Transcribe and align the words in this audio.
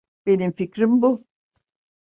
Benim 0.25 0.51
fikrim 0.51 1.01
bu. 1.01 1.25